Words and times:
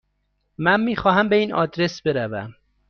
من 0.57 0.81
میخواهم 0.83 1.29
به 1.29 1.35
این 1.35 1.53
آدرس 1.53 2.01
بروم. 2.01 2.53